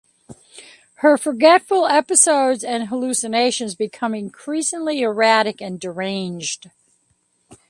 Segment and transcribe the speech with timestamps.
[1.05, 6.71] Her forgetful episodes and hallucinations become increasingly erratic and deranged.